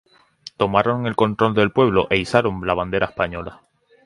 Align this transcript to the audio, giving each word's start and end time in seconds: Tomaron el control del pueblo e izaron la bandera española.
Tomaron 0.57 1.05
el 1.05 1.15
control 1.15 1.53
del 1.53 1.71
pueblo 1.71 2.07
e 2.09 2.17
izaron 2.17 2.65
la 2.65 2.73
bandera 2.73 3.05
española. 3.05 3.61